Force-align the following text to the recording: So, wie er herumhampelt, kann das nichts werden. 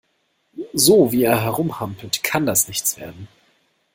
So, 0.73 1.11
wie 1.11 1.25
er 1.25 1.39
herumhampelt, 1.43 2.23
kann 2.23 2.47
das 2.47 2.67
nichts 2.67 2.97
werden. 2.97 3.27